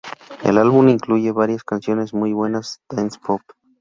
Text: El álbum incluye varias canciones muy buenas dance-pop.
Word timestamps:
El 0.41 0.57
álbum 0.57 0.89
incluye 0.89 1.31
varias 1.31 1.63
canciones 1.63 2.11
muy 2.11 2.33
buenas 2.33 2.81
dance-pop. 2.89 3.41